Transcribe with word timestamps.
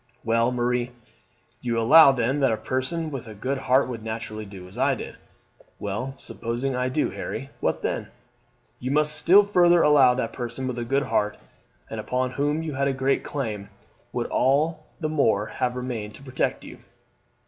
"Well, 0.23 0.51
Marie, 0.51 0.93
you 1.61 1.79
allow 1.79 2.11
then 2.11 2.39
that 2.39 2.51
a 2.51 2.57
person 2.57 3.11
with 3.11 3.27
a 3.27 3.35
good 3.35 3.59
heart 3.59 3.87
would 3.87 4.01
naturally 4.03 4.47
do 4.47 4.67
as 4.67 4.75
I 4.75 4.95
did." 4.95 5.15
"Well, 5.77 6.15
supposing 6.17 6.75
I 6.75 6.89
do, 6.89 7.11
Harry, 7.11 7.51
what 7.59 7.83
then?" 7.83 8.07
"You 8.79 8.89
must 8.89 9.15
still 9.15 9.43
further 9.43 9.83
allow 9.83 10.15
that 10.15 10.29
a 10.29 10.33
person 10.33 10.65
with 10.67 10.79
a 10.79 10.85
good 10.85 11.03
heart, 11.03 11.37
and 11.87 11.99
upon 11.99 12.31
whom 12.31 12.63
you 12.63 12.73
had 12.73 12.87
a 12.87 12.93
great 12.93 13.23
claim, 13.23 13.69
would 14.11 14.25
all 14.25 14.87
the 14.99 15.07
more 15.07 15.45
have 15.45 15.75
remained 15.75 16.15
to 16.15 16.23
protect 16.23 16.63
you." 16.63 16.79